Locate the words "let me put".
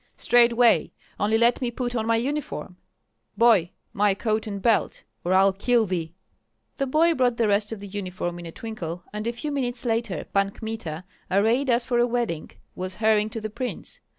1.37-1.95